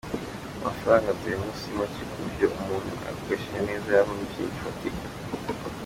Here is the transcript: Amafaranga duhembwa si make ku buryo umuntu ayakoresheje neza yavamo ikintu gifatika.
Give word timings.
Amafaranga 0.61 1.15
duhembwa 1.17 1.53
si 1.59 1.69
make 1.77 2.01
ku 2.09 2.17
buryo 2.23 2.45
umuntu 2.59 2.91
ayakoresheje 3.01 3.59
neza 3.69 3.87
yavamo 3.97 4.23
ikintu 4.27 4.53
gifatika. 4.55 5.05